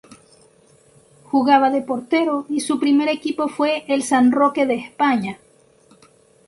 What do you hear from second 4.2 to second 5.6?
Roque de España.